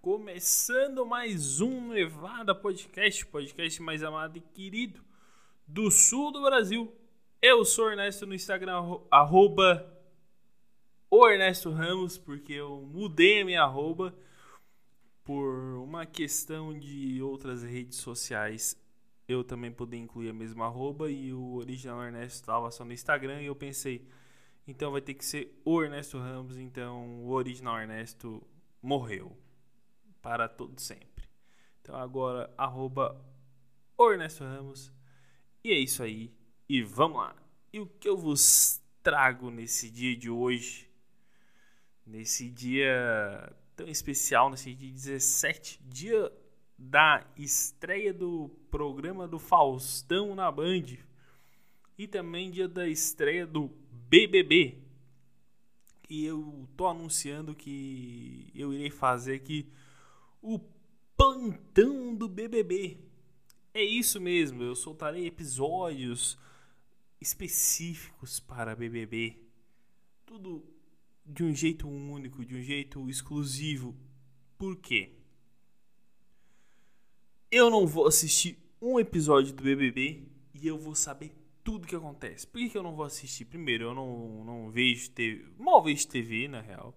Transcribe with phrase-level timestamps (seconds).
[0.00, 5.04] começando mais um Nevada Podcast, podcast mais amado e querido
[5.66, 6.90] do sul do Brasil.
[7.42, 9.94] Eu sou Ernesto no Instagram, arroba
[11.10, 14.14] o Ernesto Ramos, porque eu mudei a minha arroba
[15.22, 18.82] por uma questão de outras redes sociais.
[19.28, 23.42] Eu também poder incluir a mesma arroba e o original Ernesto estava só no Instagram
[23.42, 24.08] e eu pensei,
[24.66, 28.42] então vai ter que ser o Ernesto Ramos, então o original Ernesto
[28.82, 29.36] morreu
[30.22, 31.28] para todo sempre.
[31.80, 33.20] Então agora arroba
[33.98, 34.92] Ernesto Ramos.
[35.62, 36.32] E é isso aí.
[36.68, 37.34] E vamos lá.
[37.72, 40.88] E o que eu vos trago nesse dia de hoje?
[42.06, 46.32] Nesse dia tão especial, nesse dia 17, dia
[46.78, 50.96] da estreia do programa do Faustão na Band.
[51.98, 53.70] E também dia da estreia do
[54.08, 54.78] BBB.
[56.08, 59.70] E eu tô anunciando que eu irei fazer aqui
[60.40, 60.58] o
[61.16, 62.98] plantão do BBB.
[63.72, 66.38] É isso mesmo, eu soltarei episódios
[67.20, 69.36] específicos para BBB.
[70.24, 70.64] Tudo
[71.24, 73.94] de um jeito único, de um jeito exclusivo.
[74.58, 75.12] Por quê?
[77.50, 82.46] Eu não vou assistir um episódio do BBB e eu vou saber tudo que acontece.
[82.46, 83.44] Por que, que eu não vou assistir?
[83.44, 85.46] Primeiro, eu não, não vejo TV.
[85.58, 86.94] Mal vejo TV, na real.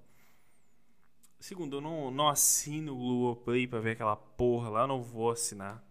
[1.43, 5.83] Segundo, eu não, não assino o Globoplay pra ver aquela porra lá, não vou assinar.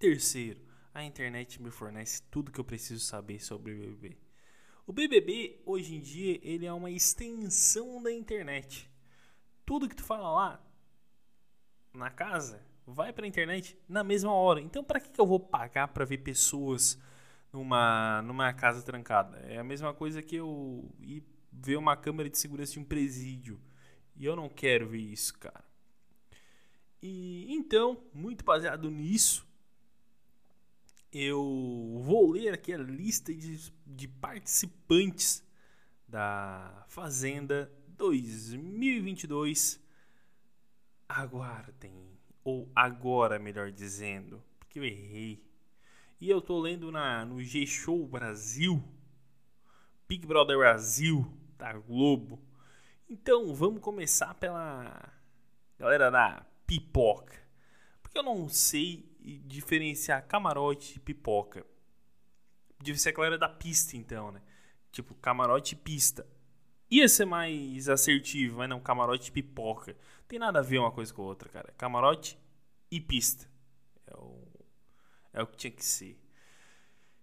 [0.00, 0.60] Terceiro,
[0.92, 4.18] a internet me fornece tudo que eu preciso saber sobre o BBB.
[4.84, 8.90] O BBB, hoje em dia, ele é uma extensão da internet.
[9.64, 10.60] Tudo que tu fala lá,
[11.94, 14.60] na casa, vai pra internet na mesma hora.
[14.60, 17.00] Então, para que, que eu vou pagar para ver pessoas
[17.52, 19.38] numa, numa casa trancada?
[19.38, 23.60] É a mesma coisa que eu ir ver uma câmera de segurança de um presídio.
[24.18, 25.64] E eu não quero ver isso, cara.
[27.00, 29.46] E então, muito baseado nisso,
[31.12, 35.44] eu vou ler aqui a lista de, de participantes
[36.06, 39.80] da Fazenda 2022.
[41.08, 45.40] Aguardem, ou agora, melhor dizendo, porque eu errei.
[46.20, 48.82] E eu tô lendo na, no G-Show Brasil,
[50.08, 51.24] Big Brother Brasil,
[51.56, 52.47] da Globo.
[53.10, 55.12] Então, vamos começar pela
[55.78, 57.38] galera da pipoca.
[58.02, 61.64] Porque eu não sei diferenciar camarote e pipoca.
[62.78, 64.42] Devia ser a galera da pista, então, né?
[64.92, 66.26] Tipo, camarote e pista.
[66.90, 69.96] Ia ser mais assertivo, mas não, camarote e pipoca.
[70.26, 71.72] Tem nada a ver uma coisa com a outra, cara.
[71.78, 72.38] Camarote
[72.90, 73.50] e pista.
[74.06, 74.46] É o,
[75.32, 76.18] é o que tinha que ser.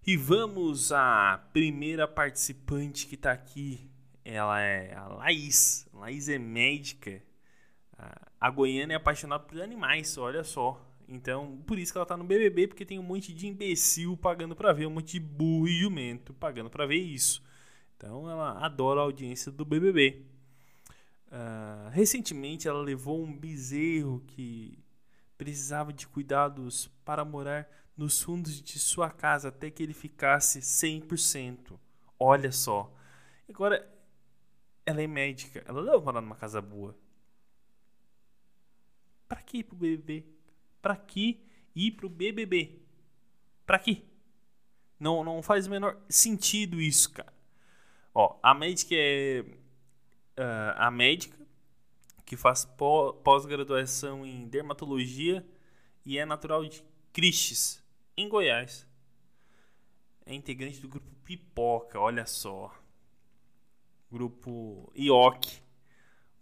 [0.05, 3.89] E vamos à primeira participante que tá aqui
[4.25, 5.87] ela é a Laís.
[5.93, 7.21] Laís é médica.
[8.41, 10.81] A Goiânia é apaixonada por animais, olha só.
[11.07, 14.55] Então, por isso que ela tá no BBB, porque tem um monte de imbecil pagando
[14.55, 17.43] para ver, um monte de burro e jumento pagando para ver isso.
[17.95, 20.25] Então, ela adora a audiência do BBB.
[21.27, 24.83] Uh, ah, recentemente, ela levou um bezerro que
[25.37, 31.79] precisava de cuidados para morar nos fundos de sua casa até que ele ficasse 100%.
[32.19, 32.93] Olha só.
[33.47, 33.87] Agora,
[34.85, 35.63] ela é médica.
[35.67, 36.95] Ela não vai morar numa casa boa.
[39.27, 40.25] Pra que ir pro BBB?
[40.81, 41.43] Pra que
[41.75, 42.79] ir pro BBB?
[43.65, 44.05] Pra que?
[44.99, 47.33] Não, não faz o menor sentido isso, cara.
[48.13, 49.43] Ó, a médica é.
[50.37, 51.37] Uh, a médica
[52.25, 52.65] que faz
[53.23, 55.45] pós-graduação em dermatologia
[56.05, 57.83] e é natural de Cristes,
[58.17, 58.85] em Goiás.
[60.25, 62.73] É integrante do grupo Pipoca, olha só
[64.11, 65.61] grupo IOC,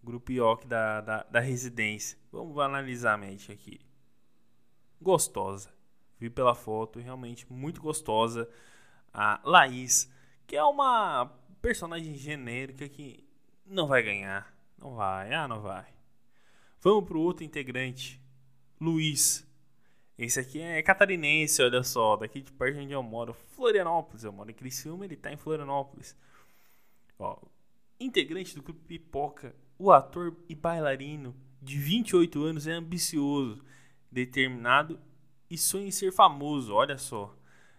[0.03, 2.17] grupo IOC da, da, da residência.
[2.31, 3.79] Vamos analisar a mente aqui.
[5.01, 5.71] Gostosa.
[6.19, 8.49] Vi pela foto, realmente muito gostosa.
[9.13, 10.11] A Laís,
[10.47, 11.31] que é uma
[11.61, 13.27] personagem genérica que
[13.65, 14.53] não vai ganhar.
[14.77, 15.85] Não vai, ah, não vai.
[16.81, 18.21] Vamos pro outro integrante,
[18.79, 19.47] Luiz.
[20.17, 24.23] Esse aqui é catarinense, olha só, daqui de perto onde eu moro, Florianópolis.
[24.23, 26.15] Eu moro em Criciúma, ele tá em Florianópolis.
[27.17, 27.39] Ó,
[27.99, 33.63] integrante do grupo Pipoca, o ator e bailarino de 28 anos é ambicioso,
[34.11, 34.99] determinado
[35.49, 37.35] e sonha em ser famoso, olha só.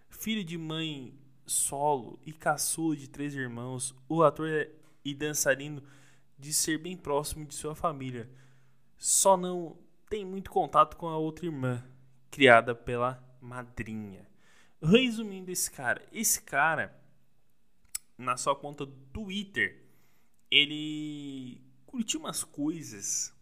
[0.09, 1.15] Filho de mãe
[1.47, 4.71] solo e caçula de três irmãos, o ator é
[5.05, 5.83] e dançarino
[6.39, 8.29] de ser bem próximo de sua família.
[8.97, 9.77] Só não
[10.09, 11.85] tem muito contato com a outra irmã,
[12.31, 14.27] criada pela madrinha.
[14.83, 16.99] Resumindo esse cara, esse cara
[18.17, 19.84] na sua conta do Twitter,
[20.51, 23.35] ele curtiu umas coisas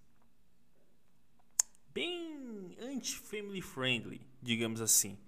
[1.93, 5.19] bem anti-family friendly, digamos assim.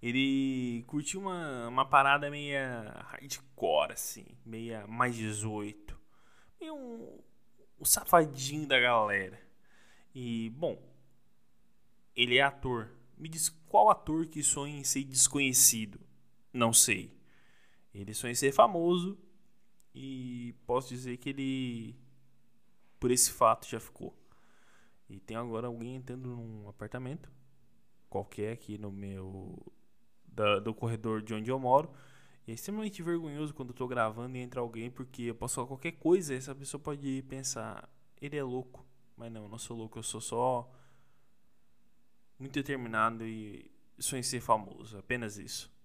[0.00, 5.98] Ele curtiu uma, uma parada meia hardcore, assim, meia mais 18.
[6.60, 7.20] Meio um,
[7.80, 9.40] um safadinho da galera.
[10.14, 10.80] E, bom,
[12.14, 12.90] ele é ator.
[13.16, 16.00] Me diz qual ator que sonha em ser desconhecido?
[16.52, 17.12] Não sei.
[17.92, 19.18] Ele sonha em ser famoso
[20.00, 21.96] e posso dizer que ele,
[23.00, 24.16] por esse fato, já ficou.
[25.10, 27.28] E tem agora alguém entrando num apartamento
[28.08, 29.60] qualquer aqui no meu
[30.24, 31.90] da, do corredor de onde eu moro.
[32.46, 35.66] E é extremamente vergonhoso quando eu tô gravando e entra alguém, porque eu posso falar
[35.66, 37.88] qualquer coisa e essa pessoa pode pensar,
[38.20, 38.86] ele é louco.
[39.16, 40.72] Mas não, eu não sou louco, eu sou só
[42.38, 43.68] muito determinado e
[43.98, 45.76] sonho em ser famoso, apenas isso.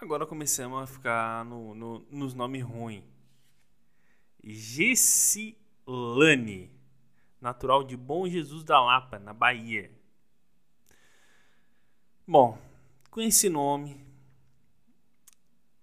[0.00, 3.04] Agora começamos a ficar no, no, nos nomes ruins.
[4.42, 5.60] Gessilane,
[7.38, 9.90] natural de Bom Jesus da Lapa, na Bahia.
[12.26, 12.56] Bom,
[13.10, 14.02] com esse nome,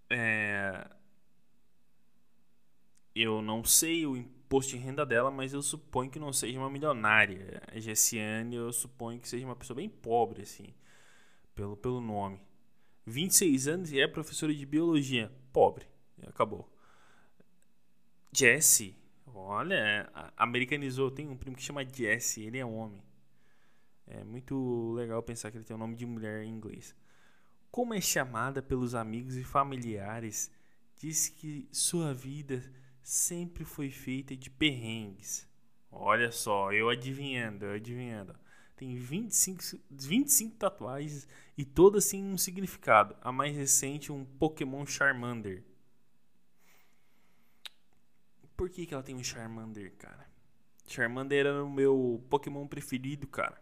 [0.10, 0.90] é,
[3.14, 6.72] eu não sei o imposto de renda dela, mas eu suponho que não seja uma
[6.72, 7.62] milionária.
[7.72, 10.74] A Gessiane, eu suponho que seja uma pessoa bem pobre, assim,
[11.54, 12.47] pelo, pelo nome.
[13.08, 15.32] 26 anos e é professora de biologia.
[15.54, 15.88] Pobre.
[16.28, 16.70] Acabou.
[18.34, 18.96] Jesse,
[19.26, 21.10] olha, americanizou.
[21.10, 23.02] Tem um primo que chama Jesse, ele é homem.
[24.06, 26.94] É muito legal pensar que ele tem o nome de mulher em inglês.
[27.72, 30.52] Como é chamada pelos amigos e familiares,
[30.98, 32.62] diz que sua vida
[33.02, 35.48] sempre foi feita de perrengues.
[35.90, 38.36] Olha só, eu adivinhando, eu adivinhando.
[38.78, 41.28] Tem 25, 25 tatuagens
[41.58, 43.16] e todas têm um significado.
[43.22, 45.64] A mais recente, um Pokémon Charmander.
[48.56, 50.30] Por que, que ela tem um Charmander, cara?
[50.86, 53.60] Charmander era o meu Pokémon preferido, cara.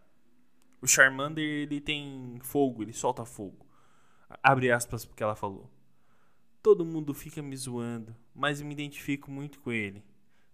[0.82, 3.66] O Charmander, ele tem fogo, ele solta fogo.
[4.42, 5.70] Abre aspas porque ela falou.
[6.62, 10.04] Todo mundo fica me zoando, mas me identifico muito com ele.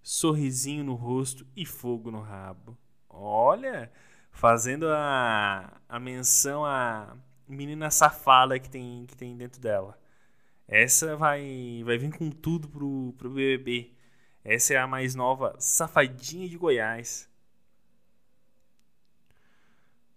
[0.00, 2.79] Sorrisinho no rosto e fogo no rabo.
[3.09, 3.93] Olha,
[4.32, 9.96] fazendo a, a menção à menina safada que tem, que tem dentro dela.
[10.67, 13.94] Essa vai, vai vir com tudo pro, pro BBB.
[14.43, 17.31] Essa é a mais nova, Safadinha de Goiás.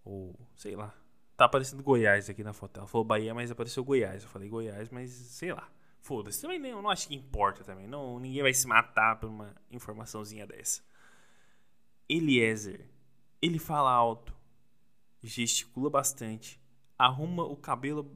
[0.04, 0.94] Ou, sei lá.
[1.36, 2.78] Tá aparecendo Goiás aqui na foto.
[2.80, 4.24] Ela falou Bahia, mas apareceu Goiás.
[4.24, 5.70] Eu falei Goiás, mas sei lá.
[6.00, 6.42] Foda-se.
[6.42, 7.88] Também não, não acho que importa também.
[7.88, 10.82] Não, ninguém vai se matar por uma informaçãozinha dessa.
[12.08, 12.95] Eliezer.
[13.46, 14.36] Ele fala alto.
[15.22, 16.60] Gesticula bastante.
[16.98, 18.12] Arruma o cabelo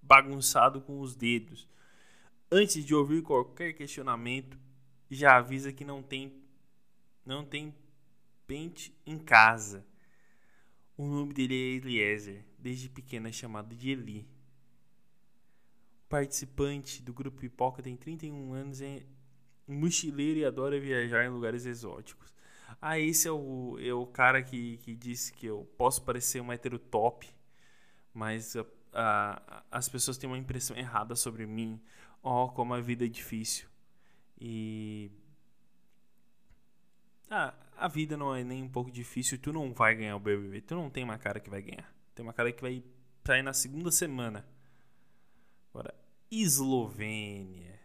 [0.00, 1.66] bagunçado com os dedos.
[2.48, 4.56] Antes de ouvir qualquer questionamento,
[5.10, 6.40] já avisa que não tem
[7.26, 7.74] não tem
[8.46, 9.84] pente em casa.
[10.96, 14.28] O nome dele é Eliezer, desde pequeno é chamado de Eli.
[16.04, 19.04] O participante do grupo Pipoca tem 31 anos, é
[19.66, 22.32] mochileiro e adora viajar em lugares exóticos.
[22.80, 26.52] Ah, esse é o, é o cara que, que disse que eu posso parecer um
[26.52, 27.28] hétero top,
[28.12, 31.80] mas a, a, as pessoas têm uma impressão errada sobre mim.
[32.22, 33.68] Oh, como a vida é difícil.
[34.40, 35.10] E.
[37.30, 40.60] Ah, a vida não é nem um pouco difícil, tu não vai ganhar o BBB,
[40.62, 41.90] tu não tem uma cara que vai ganhar.
[42.14, 42.82] Tem uma cara que vai
[43.24, 44.46] sair na segunda semana.
[45.72, 45.94] Agora,
[46.30, 47.80] Eslovênia.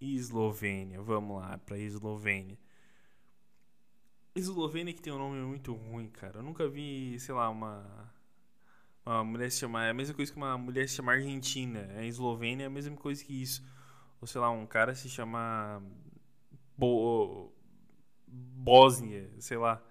[0.00, 2.58] Eslovênia, vamos lá para Eslovênia.
[4.34, 6.38] Eslovênia que tem um nome muito ruim, cara.
[6.38, 8.12] Eu nunca vi, sei lá, uma
[9.04, 11.88] uma mulher se chamar, é a mesma coisa que uma mulher se chamar Argentina.
[11.96, 13.62] A Eslovênia é a mesma coisa que isso.
[14.20, 15.82] Ou sei lá, um cara se chamar
[16.76, 17.52] Bo
[18.26, 19.82] Bósnia, sei lá.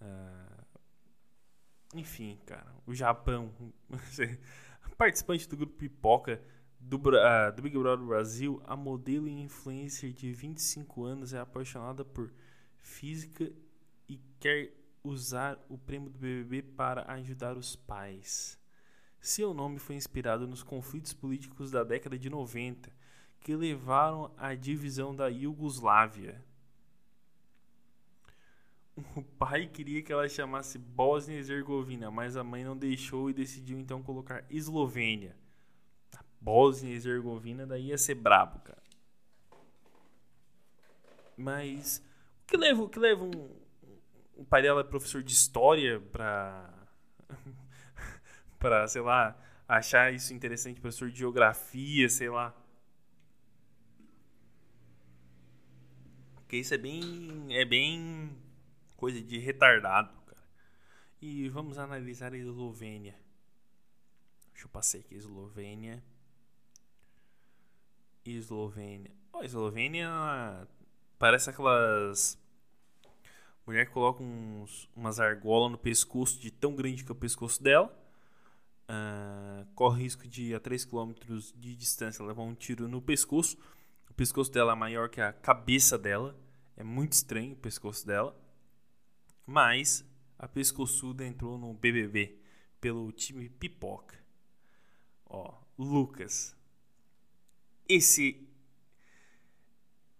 [0.00, 0.64] Uh,
[1.94, 3.52] enfim, cara, o Japão.
[4.96, 6.40] Participante do grupo Pipoca
[6.80, 12.02] do, uh, do Big Brother Brasil, a modelo e influencer de 25 anos é apaixonada
[12.02, 12.32] por
[12.78, 13.52] física
[14.38, 18.58] quer usar o prêmio do BBB para ajudar os pais.
[19.20, 22.92] Seu nome foi inspirado nos conflitos políticos da década de 90
[23.40, 26.44] que levaram à divisão da Iugoslávia.
[29.14, 33.34] O pai queria que ela chamasse Bósnia e Herzegovina, mas a mãe não deixou e
[33.34, 35.36] decidiu então colocar Eslovênia.
[36.40, 38.82] Bósnia e Herzegovina daí ia ser brabo, cara.
[41.36, 42.02] Mas
[42.42, 43.65] o que leva, o que leva um,
[44.36, 46.72] o pai dela é professor de história pra
[48.58, 49.36] para, sei lá,
[49.68, 52.54] achar isso interessante, professor de geografia, sei lá.
[56.36, 58.30] Porque isso é bem é bem
[58.96, 60.48] Coisa de retardado, cara.
[61.20, 63.14] E vamos analisar a Eslovênia.
[64.52, 66.02] Deixa eu passar aqui, Eslovênia.
[68.24, 69.12] Eslovênia.
[69.32, 70.08] Oh, Eslovênia
[71.18, 72.38] parece aquelas.
[73.66, 77.92] Mulher coloca uns, umas argolas no pescoço de tão grande que é o pescoço dela.
[78.88, 81.12] Uh, corre risco de a 3 km
[81.56, 83.58] de distância levar um tiro no pescoço.
[84.08, 86.38] O pescoço dela é maior que a cabeça dela.
[86.76, 88.38] É muito estranho o pescoço dela.
[89.44, 90.04] Mas
[90.38, 92.38] a pescoçuda entrou no BBB
[92.80, 94.16] pelo time Pipoca.
[95.24, 96.56] Ó, Lucas.
[97.88, 98.45] Esse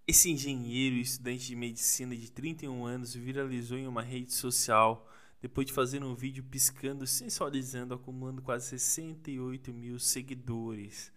[0.06, 5.10] esse engenheiro e estudante de medicina de 31 anos viralizou em uma rede social
[5.42, 11.12] depois de fazer um vídeo piscando, sensualizando, acumulando quase 68 mil seguidores.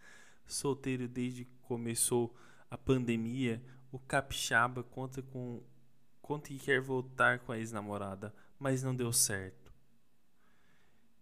[0.46, 2.36] Solteiro desde que começou
[2.70, 5.62] a pandemia, o capixaba conta com
[6.22, 9.72] conta que quer voltar com a ex-namorada, mas não deu certo.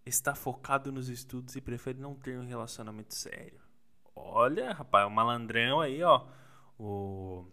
[0.04, 3.60] Está focado nos estudos e prefere não ter um relacionamento sério.
[4.14, 6.26] Olha, rapaz, o malandrão aí, ó.
[6.78, 7.46] O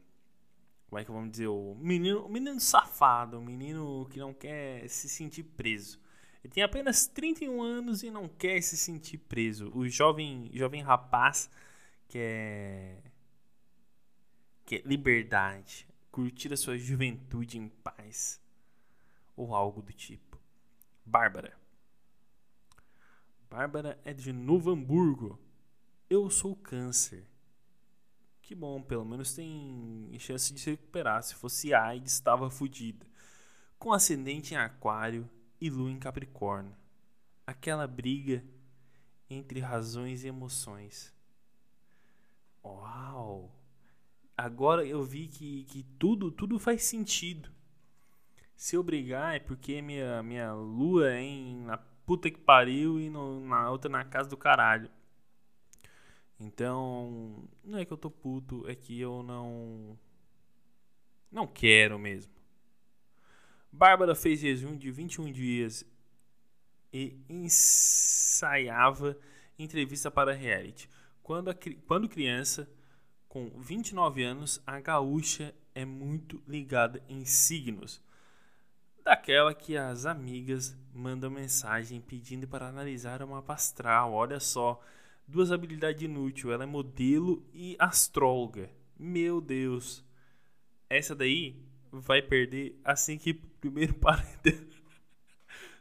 [0.96, 5.10] como é que vamos dizer, o menino, menino safado, o menino que não quer se
[5.10, 6.00] sentir preso.
[6.42, 9.70] Ele tem apenas 31 anos e não quer se sentir preso.
[9.76, 11.50] O jovem, jovem rapaz
[12.08, 13.04] quer,
[14.66, 18.40] quer liberdade, curtir a sua juventude em paz
[19.36, 20.40] ou algo do tipo.
[21.06, 21.60] Bárbara.
[23.50, 25.38] Bárbara é de Novo Hamburgo.
[26.10, 27.28] Eu sou câncer.
[28.46, 31.24] Que bom, pelo menos tem chance de se recuperar.
[31.24, 33.04] Se fosse AIDS, estava fodida.
[33.80, 35.28] Com ascendente em Aquário
[35.60, 36.76] e Lua em Capricórnio.
[37.48, 38.46] Aquela briga
[39.28, 41.12] entre razões e emoções.
[42.64, 43.52] Uau!
[44.38, 47.50] Agora eu vi que, que tudo, tudo faz sentido.
[48.56, 53.10] Se eu brigar é porque minha, minha lua é em, na puta que pariu e
[53.10, 54.88] no, na outra na casa do caralho.
[56.40, 59.98] Então, não é que eu tô puto, é que eu não.
[61.32, 62.32] Não quero mesmo.
[63.72, 65.86] Bárbara fez jejum de 21 dias
[66.94, 69.18] e ensaiava
[69.60, 70.90] entrevista para reality.
[71.22, 72.70] Quando, a, quando criança,
[73.28, 78.02] com 29 anos, a gaúcha é muito ligada em signos.
[79.04, 84.14] Daquela que as amigas mandam mensagem pedindo para analisar uma astral.
[84.14, 84.82] Olha só,
[85.28, 86.54] Duas habilidades inúteis.
[86.54, 88.70] Ela é modelo e astróloga.
[88.98, 90.06] Meu Deus.
[90.90, 94.66] Essa daí vai perder assim que primeiro paredão.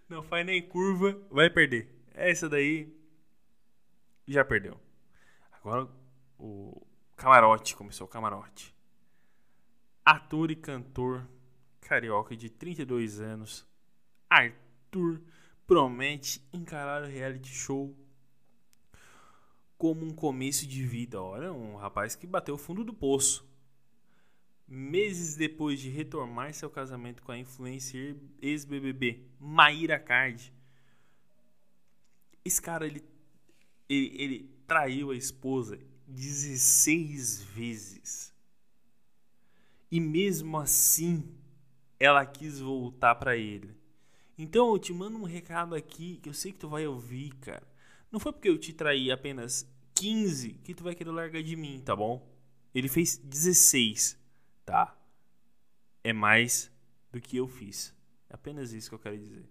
[0.09, 1.89] Não faz nem curva, vai perder.
[2.13, 2.95] Essa daí
[4.27, 4.79] já perdeu.
[5.53, 5.89] Agora
[6.39, 6.87] o
[7.17, 8.75] camarote começou o camarote.
[10.05, 11.27] Ator e cantor
[11.81, 13.67] carioca de 32 anos,
[14.29, 15.21] Arthur
[15.67, 17.95] promete encarar o reality show
[19.77, 21.23] como um começo de vida.
[21.23, 23.47] Olha, um rapaz que bateu o fundo do poço.
[24.67, 30.53] Meses depois de retomar seu casamento com a influencer ex-BBB Maíra Card,
[32.45, 33.03] esse cara ele,
[33.89, 38.33] ele, ele traiu a esposa 16 vezes.
[39.91, 41.25] E mesmo assim,
[41.99, 43.75] ela quis voltar para ele.
[44.37, 47.67] Então eu te mando um recado aqui que eu sei que tu vai ouvir, cara.
[48.15, 51.83] Não foi porque eu te traí apenas 15 que tu vai querer largar de mim,
[51.85, 52.25] tá bom?
[52.73, 54.17] Ele fez 16,
[54.65, 54.97] tá?
[56.05, 56.71] É mais
[57.11, 57.93] do que eu fiz.
[58.31, 59.51] É apenas isso que eu quero dizer.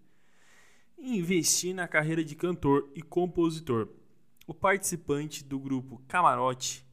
[0.98, 3.90] Investir na carreira de cantor e compositor.
[4.48, 6.88] O participante do grupo Camarote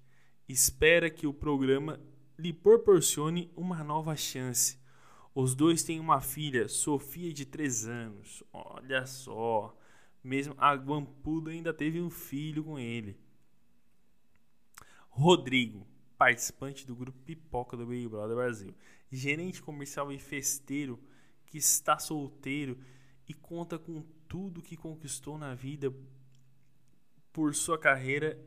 [0.48, 2.00] espera que o programa
[2.36, 4.76] lhe proporcione uma nova chance.
[5.32, 8.42] Os dois têm uma filha, Sofia, de 3 anos.
[8.52, 9.79] Olha só.
[10.22, 13.18] Mesmo a Guampuda ainda teve um filho com ele.
[15.08, 15.86] Rodrigo,
[16.16, 18.74] participante do grupo Pipoca do Big Brother Brasil,
[19.10, 20.98] gerente comercial e festeiro
[21.46, 22.78] que está solteiro
[23.26, 25.92] e conta com tudo que conquistou na vida
[27.32, 28.38] por sua carreira,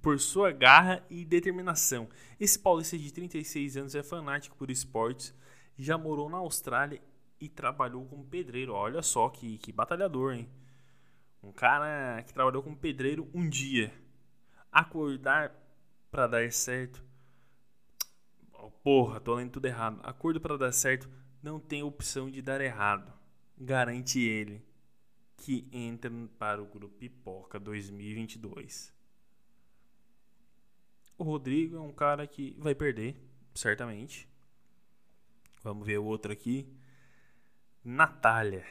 [0.00, 2.08] por sua garra e determinação.
[2.38, 5.34] Esse paulista de 36 anos é fanático por esportes,
[5.76, 7.00] já morou na Austrália
[7.40, 8.74] e trabalhou como pedreiro.
[8.74, 10.48] Olha só que, que batalhador, hein?
[11.42, 13.92] Um cara que trabalhou como pedreiro um dia.
[14.70, 15.54] Acordar
[16.10, 17.04] para dar certo.
[18.52, 20.00] Oh, porra, tô lendo tudo errado.
[20.02, 21.08] Acordo para dar certo
[21.42, 23.12] não tem opção de dar errado.
[23.58, 24.62] Garante ele
[25.36, 28.92] que entra para o grupo Pipoca 2022.
[31.16, 33.16] O Rodrigo é um cara que vai perder,
[33.54, 34.28] certamente.
[35.62, 36.66] Vamos ver o outro aqui.
[37.84, 38.64] Natália.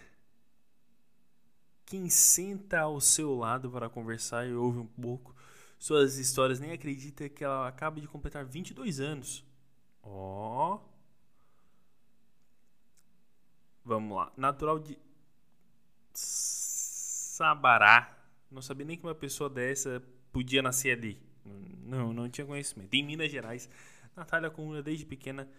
[1.89, 5.35] Quem senta ao seu lado para conversar e ouve um pouco
[5.79, 9.43] suas histórias nem acredita que ela acaba de completar 22 anos.
[10.03, 10.75] Ó.
[10.75, 10.81] Oh.
[13.83, 14.31] Vamos lá.
[14.37, 14.99] Natural de
[16.13, 18.15] Sabará.
[18.51, 19.99] Não sabia nem que uma pessoa dessa
[20.31, 21.19] podia nascer ali.
[21.43, 22.93] Não, não tinha conhecimento.
[22.93, 23.67] Em Minas Gerais,
[24.15, 25.49] Natália acumula desde pequena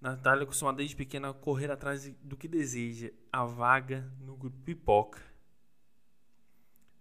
[0.00, 5.20] Natália costuma desde pequena correr atrás do que deseja, a vaga no grupo Pipoca.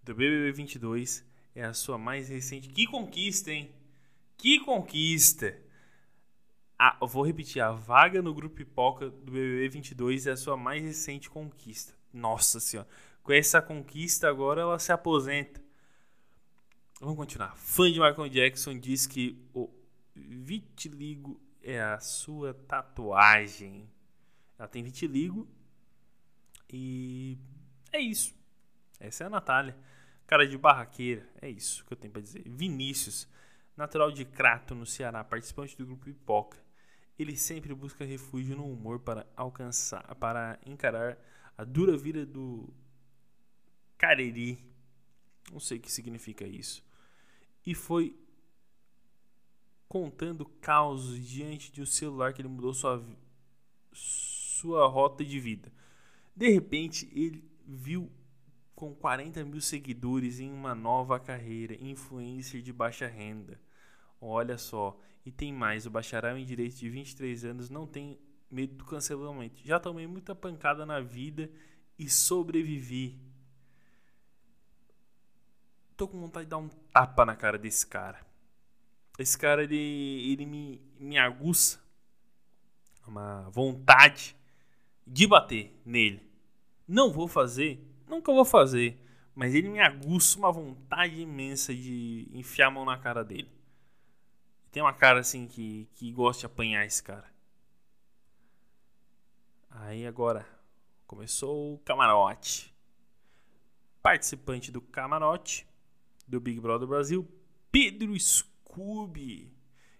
[0.03, 2.69] Do BBB 22 é a sua mais recente.
[2.69, 3.73] Que conquista, hein?
[4.37, 5.57] Que conquista!
[6.77, 10.83] Ah, vou repetir, a vaga no grupo Pipoca do BBB 22 é a sua mais
[10.83, 11.93] recente conquista.
[12.13, 12.87] Nossa senhora,
[13.23, 15.63] com essa conquista agora ela se aposenta.
[16.99, 17.55] Vamos continuar.
[17.55, 19.69] Fã de Michael Jackson diz que o
[20.15, 23.89] vitiligo é a sua tatuagem.
[24.57, 25.47] Ela tem vitiligo
[26.71, 27.37] e
[27.91, 28.35] é isso.
[28.99, 29.75] Essa é a Natália.
[30.27, 32.43] Cara de barraqueira, é isso que eu tenho para dizer.
[32.45, 33.27] Vinícius,
[33.75, 36.63] natural de Crato, no Ceará, participante do grupo Pipoca.
[37.17, 41.17] Ele sempre busca refúgio no humor para alcançar, para encarar
[41.57, 42.73] a dura vida do
[43.97, 44.63] Cariri.
[45.51, 46.83] Não sei o que significa isso.
[47.65, 48.17] E foi
[49.87, 53.03] contando causos diante de um celular que ele mudou sua,
[53.93, 55.71] sua rota de vida.
[56.35, 58.11] De repente, ele viu
[58.75, 63.59] com 40 mil seguidores em uma nova carreira, influencer de baixa renda.
[64.19, 68.19] Olha só, e tem mais: o bacharel em direito de 23 anos não tem
[68.51, 69.61] medo do cancelamento.
[69.63, 71.49] Já tomei muita pancada na vida
[71.97, 73.17] e sobrevivi.
[75.95, 78.24] Tô com vontade de dar um tapa na cara desse cara
[79.17, 81.79] esse cara ele, ele me, me aguça
[83.07, 84.35] uma vontade
[85.05, 86.21] de bater nele.
[86.87, 88.99] Não vou fazer, nunca vou fazer,
[89.33, 93.49] mas ele me aguça uma vontade imensa de enfiar a mão na cara dele.
[94.71, 97.33] Tem uma cara assim que, que gosta de apanhar esse cara.
[99.69, 100.45] Aí agora
[101.07, 102.73] começou o camarote.
[104.01, 105.65] Participante do camarote
[106.27, 107.27] do Big Brother Brasil,
[107.71, 109.49] Pedro Escuro Scooby.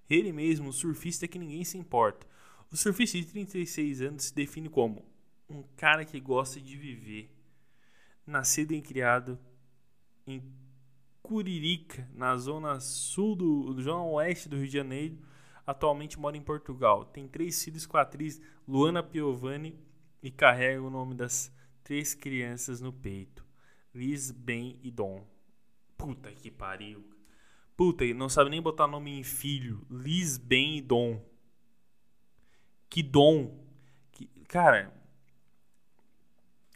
[0.09, 2.27] Ele mesmo, surfista que ninguém se importa.
[2.69, 5.05] O surfista de 36 anos se define como
[5.49, 7.31] um cara que gosta de viver.
[8.27, 9.39] Nascido e criado
[10.27, 10.43] em
[11.21, 15.17] Curirica, na zona sul do, zona oeste do Rio de Janeiro,
[15.65, 17.05] atualmente mora em Portugal.
[17.05, 19.79] Tem três filhos com a atriz Luana Piovani
[20.21, 21.51] e carrega o nome das
[21.83, 23.45] três crianças no peito:
[23.93, 25.25] Liz, Ben e Dom.
[25.97, 27.14] Puta que pariu.
[27.75, 29.85] Puta, não sabe nem botar nome em filho.
[29.89, 31.21] Liz, Ben e Dom.
[32.89, 33.65] Que Dom.
[34.11, 34.93] Que, cara.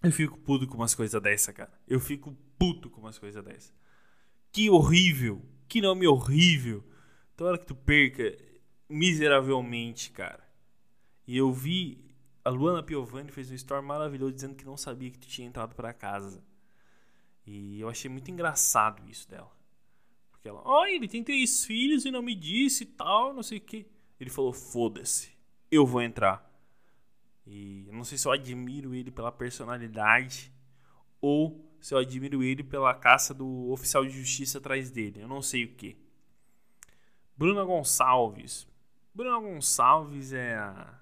[0.03, 1.71] Eu fico puto com umas coisas dessa, cara.
[1.87, 3.73] Eu fico puto com umas coisas dessa.
[4.51, 5.41] Que horrível.
[5.67, 6.83] Que nome horrível.
[7.33, 8.37] Então, hora que tu perca
[8.89, 10.43] miseravelmente, cara.
[11.25, 12.05] E eu vi.
[12.43, 15.75] A Luana Piovani fez um story maravilhoso dizendo que não sabia que tu tinha entrado
[15.75, 16.43] para casa.
[17.45, 19.58] E eu achei muito engraçado isso dela.
[20.39, 23.57] Porque ela, oh, ele tem três filhos e não me disse e tal, não sei
[23.57, 23.85] o que.
[24.17, 25.31] Ele falou, foda-se,
[25.69, 26.49] eu vou entrar.
[27.45, 30.49] E eu não sei se eu admiro ele pela personalidade
[31.19, 35.21] ou se eu admiro ele pela caça do oficial de justiça atrás dele.
[35.21, 35.97] Eu não sei o que.
[37.35, 38.65] Bruna Gonçalves.
[39.13, 40.99] Bruna Gonçalves é a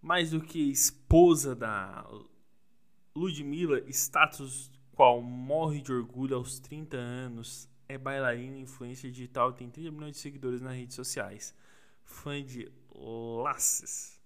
[0.00, 2.06] mais do que esposa da
[3.14, 9.90] Ludmilla, status qual morre de orgulho aos 30 anos, é bailarina, influência digital tem 30
[9.90, 11.54] milhões de seguidores nas redes sociais.
[12.04, 14.20] Fã de Laces.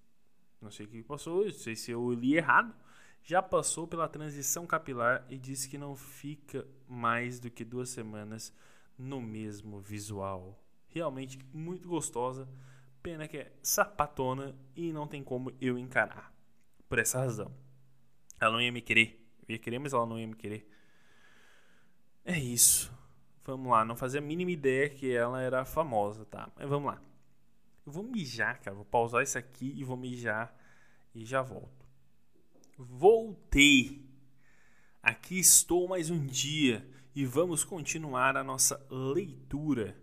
[0.61, 2.75] Não sei o que passou, não sei se eu li errado.
[3.23, 8.53] Já passou pela transição capilar e disse que não fica mais do que duas semanas
[8.97, 10.59] no mesmo visual.
[10.89, 12.49] Realmente muito gostosa.
[13.03, 16.33] Pena que é sapatona e não tem como eu encarar.
[16.89, 17.53] Por essa razão.
[18.41, 19.18] Ela não ia me querer
[19.49, 20.69] eu ia querer, mas ela não ia me querer.
[22.25, 22.93] É isso.
[23.45, 26.51] Vamos lá, não fazia a mínima ideia que ela era famosa, tá?
[26.55, 27.03] Mas vamos lá.
[27.87, 28.77] Eu vou mijar, cara.
[28.77, 30.55] Vou pausar isso aqui e vou mijar
[31.15, 31.87] e já volto.
[32.77, 34.07] Voltei.
[35.03, 39.97] Aqui estou mais um dia e vamos continuar a nossa leitura.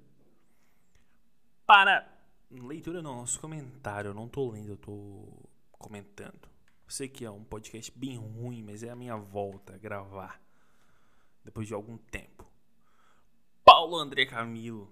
[1.63, 2.11] Para
[2.49, 4.09] leitura não, nosso comentário.
[4.09, 5.27] Eu não tô lendo, eu tô
[5.71, 6.54] comentando.
[6.85, 10.39] Eu sei que é um podcast bem ruim, mas é a minha volta a gravar
[11.43, 12.45] depois de algum tempo.
[13.63, 14.91] Paulo André Camilo,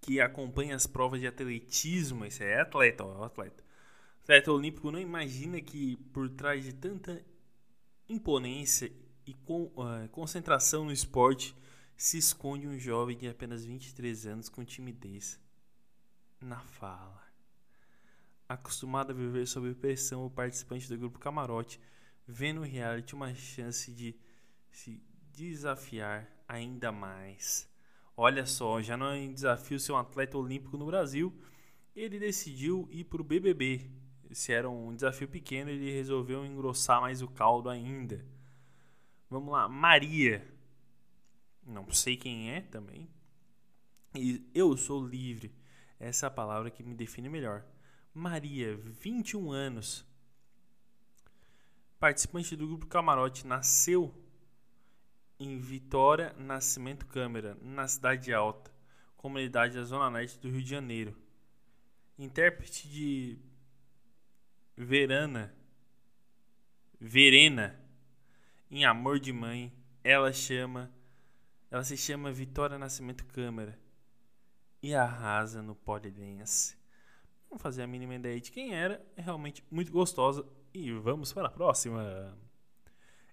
[0.00, 3.64] que acompanha as provas de atletismo, esse é atleta, ó, atleta.
[4.22, 7.24] atleta olímpico não imagina que por trás de tanta
[8.08, 8.92] imponência
[9.26, 11.54] e com, uh, concentração no esporte
[11.96, 15.38] se esconde um jovem de apenas 23 anos com timidez
[16.40, 17.27] na fala.
[18.48, 21.78] Acostumado a viver sob pressão, o participante do grupo Camarote
[22.26, 24.16] vê no reality uma chance de
[24.70, 27.68] se desafiar ainda mais.
[28.16, 31.32] Olha só, já não é um desafio ser um atleta olímpico no Brasil,
[31.94, 33.90] ele decidiu ir para o BBB.
[34.32, 38.24] Se era um desafio pequeno, ele resolveu engrossar mais o caldo ainda.
[39.28, 40.46] Vamos lá, Maria.
[41.62, 43.08] Não sei quem é também.
[44.14, 45.54] E eu sou livre.
[46.00, 47.64] Essa é a palavra que me define melhor.
[48.18, 50.04] Maria, 21 anos.
[52.00, 54.12] Participante do grupo Camarote, nasceu
[55.38, 58.72] em Vitória Nascimento Câmara, na Cidade Alta,
[59.16, 61.16] comunidade da Zona Norte do Rio de Janeiro.
[62.18, 63.38] Intérprete de
[64.76, 65.54] Verana,
[67.00, 67.80] Verena,
[68.68, 70.92] em Amor de Mãe, ela chama,
[71.70, 73.78] ela se chama Vitória Nascimento Câmara
[74.82, 76.77] e arrasa no polidense.
[77.48, 81.48] Vamos fazer a mínima ideia de quem era, é realmente muito gostosa e vamos para
[81.48, 82.36] a próxima.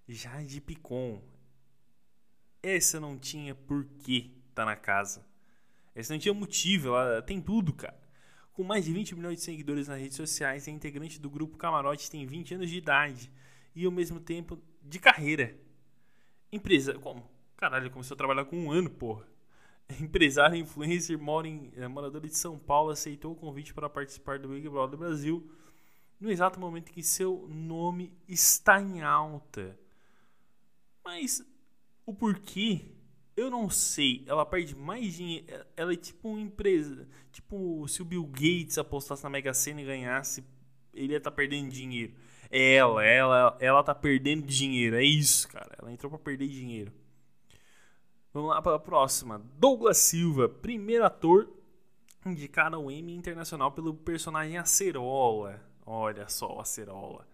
[0.08, 1.22] Jade Picon.
[2.62, 5.24] Essa não tinha porquê tá na casa.
[5.94, 8.00] Essa não tinha motivo, ela tem tudo, cara.
[8.52, 12.10] Com mais de 20 milhões de seguidores nas redes sociais, é integrante do grupo Camarote,
[12.10, 13.30] tem 20 anos de idade
[13.74, 15.54] e ao mesmo tempo de carreira.
[16.50, 17.28] Empresa, como?
[17.54, 19.26] Caralho, começou a trabalhar com um ano, porra.
[20.00, 24.48] Empresário influencer, mora em, é, morador de São Paulo, aceitou o convite para participar do
[24.48, 25.48] Big Brother Brasil
[26.18, 29.78] no exato momento que seu nome está em alta.
[31.04, 31.44] Mas
[32.04, 32.86] o porquê,
[33.36, 34.24] eu não sei.
[34.26, 35.46] Ela perde mais dinheiro.
[35.76, 37.06] Ela é tipo uma empresa.
[37.30, 40.44] Tipo, se o Bill Gates apostasse na Mega Sena e ganhasse,
[40.94, 42.14] ele ia estar tá perdendo dinheiro.
[42.50, 44.96] Ela, ela, ela tá perdendo dinheiro.
[44.96, 45.76] É isso, cara.
[45.78, 46.92] Ela entrou para perder dinheiro.
[48.36, 49.38] Vamos lá para a próxima.
[49.58, 51.48] Douglas Silva, primeiro ator
[52.26, 55.58] indicado ao Emmy Internacional pelo personagem Acerola.
[55.86, 57.26] Olha só, Acerola.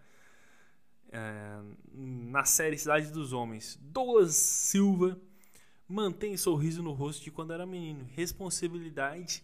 [1.11, 1.61] É,
[1.93, 3.77] na série Cidade dos Homens.
[3.83, 5.21] Douglas Silva
[5.89, 8.09] mantém sorriso no rosto de quando era menino.
[8.13, 9.43] Responsabilidade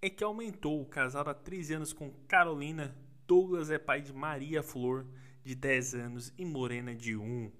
[0.00, 0.82] é que aumentou.
[0.86, 5.04] Casado há 13 anos com Carolina Douglas é pai de Maria Flor,
[5.44, 7.52] de 10 anos, e Morena, de 1.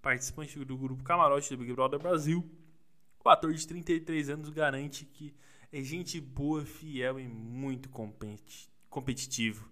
[0.00, 2.48] Participante do grupo Camarote do Big Brother Brasil,
[3.24, 5.34] o ator de 33 anos garante que
[5.72, 7.88] é gente boa, fiel e muito
[8.88, 9.68] competitivo.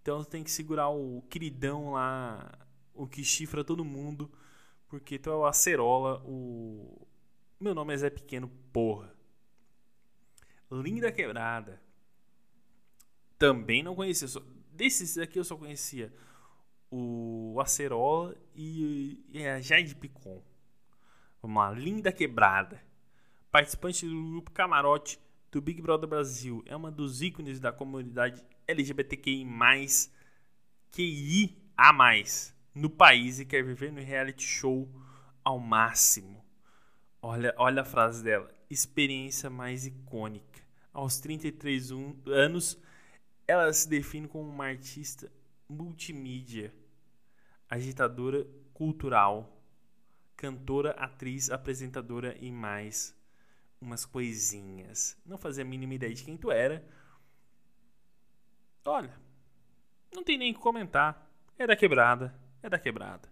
[0.00, 2.58] Então tem que segurar o queridão lá,
[2.94, 4.30] o que chifra todo mundo,
[4.88, 7.06] porque tu é o acerola, o.
[7.58, 9.12] Meu nome é Zé Pequeno, porra.
[10.70, 11.80] Linda Quebrada.
[13.38, 14.28] Também não conhecia.
[14.72, 16.12] Desses aqui eu só conhecia
[16.90, 20.42] o Acerola e, e a Jade Picon.
[21.42, 22.89] Lá, Linda Quebrada.
[23.50, 25.18] Participante do grupo Camarote
[25.50, 26.62] do Big Brother Brasil.
[26.66, 29.44] É uma dos ícones da comunidade LGBTQI+,
[32.72, 34.88] no país e quer viver no reality show
[35.42, 36.44] ao máximo.
[37.20, 38.48] Olha, olha a frase dela.
[38.70, 40.60] Experiência mais icônica.
[40.92, 42.80] Aos 33 um, anos,
[43.48, 45.28] ela se define como uma artista
[45.68, 46.72] multimídia,
[47.68, 49.60] agitadora cultural,
[50.36, 53.18] cantora, atriz, apresentadora e mais
[53.80, 55.16] umas coisinhas.
[55.24, 56.84] Não fazia a mínima ideia de quem tu era.
[58.84, 59.14] Olha,
[60.12, 61.28] não tem nem o que comentar.
[61.58, 63.28] É da quebrada, é da quebrada.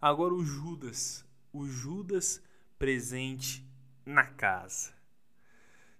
[0.00, 2.42] Agora o Judas, o Judas
[2.78, 3.64] presente
[4.04, 4.94] na casa.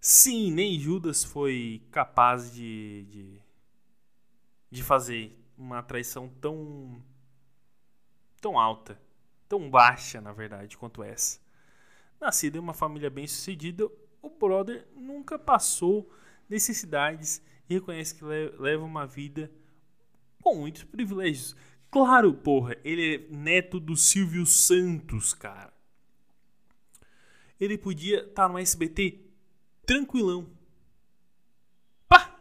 [0.00, 3.46] Sim, nem Judas foi capaz de, de
[4.70, 7.02] de fazer uma traição tão
[8.40, 9.00] tão alta,
[9.48, 11.40] tão baixa, na verdade, quanto essa.
[12.20, 13.88] Nascido em uma família bem-sucedida,
[14.22, 16.10] o brother nunca passou
[16.48, 19.50] necessidades e reconhece que leva uma vida
[20.42, 21.56] com muitos privilégios.
[21.90, 25.72] Claro, porra, ele é neto do Silvio Santos, cara.
[27.58, 29.20] Ele podia estar tá no SBT
[29.84, 30.46] tranquilão.
[32.08, 32.36] Pá!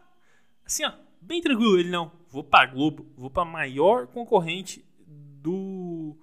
[0.64, 1.78] Assim, ó, bem tranquilo.
[1.78, 6.16] Ele não, vou pra Globo, vou pra maior concorrente do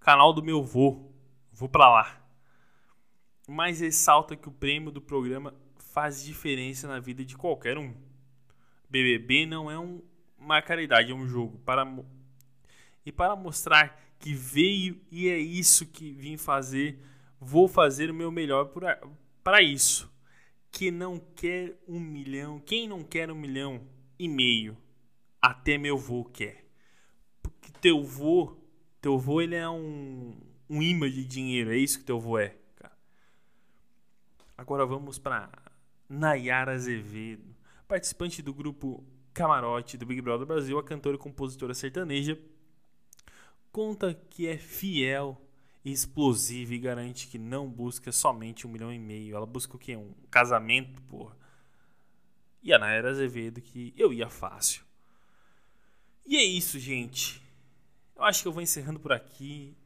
[0.00, 1.10] canal do meu vô.
[1.52, 2.25] Vou pra lá.
[3.46, 7.94] Mas ressalta que o prêmio do programa faz diferença na vida de qualquer um.
[8.90, 10.02] BBB não é um,
[10.38, 11.58] uma caridade, é um jogo.
[11.58, 11.86] Para,
[13.04, 16.98] e para mostrar que veio e é isso que vim fazer,
[17.40, 18.72] vou fazer o meu melhor
[19.42, 20.12] para isso.
[20.70, 23.80] Que não quer um milhão, quem não quer um milhão
[24.18, 24.76] e meio
[25.40, 26.64] até meu vô quer.
[27.42, 28.56] Porque teu vô,
[29.00, 30.36] teu vô ele é um,
[30.68, 32.56] um imã de dinheiro, é isso que teu vô é.
[34.58, 35.50] Agora vamos para
[36.08, 37.54] Nayara Azevedo,
[37.86, 42.40] participante do grupo Camarote do Big Brother Brasil, a cantora e compositora sertaneja,
[43.70, 45.38] conta que é fiel
[45.84, 49.36] e explosiva e garante que não busca somente um milhão e meio.
[49.36, 49.94] Ela busca o quê?
[49.94, 51.36] Um casamento, porra.
[52.62, 54.82] E a Nayara Azevedo que eu ia fácil.
[56.24, 57.42] E é isso, gente.
[58.16, 59.76] Eu acho que eu vou encerrando por aqui.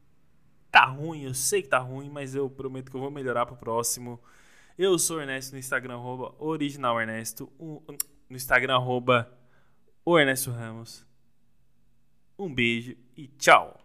[0.71, 3.57] Tá ruim, eu sei que tá ruim, mas eu prometo que eu vou melhorar pro
[3.57, 4.17] próximo.
[4.83, 7.47] Eu sou o Ernesto no Instagram, arroba original Ernesto.
[7.59, 9.31] No Instagram, arroba
[10.03, 11.05] o Ernesto Ramos.
[12.35, 13.79] Um beijo e tchau!